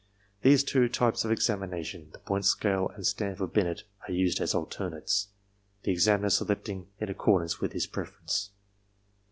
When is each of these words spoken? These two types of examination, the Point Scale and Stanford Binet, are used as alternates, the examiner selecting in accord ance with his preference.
These 0.41 0.63
two 0.63 0.89
types 0.89 1.25
of 1.25 1.31
examination, 1.31 2.09
the 2.11 2.17
Point 2.17 2.45
Scale 2.45 2.89
and 2.95 3.05
Stanford 3.05 3.53
Binet, 3.53 3.83
are 4.07 4.11
used 4.11 4.39
as 4.41 4.55
alternates, 4.55 5.27
the 5.83 5.91
examiner 5.91 6.31
selecting 6.31 6.87
in 6.97 7.07
accord 7.07 7.43
ance 7.43 7.61
with 7.61 7.73
his 7.73 7.85
preference. 7.85 8.49